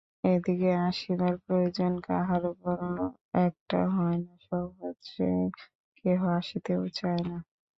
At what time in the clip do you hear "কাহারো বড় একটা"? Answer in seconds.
2.07-3.79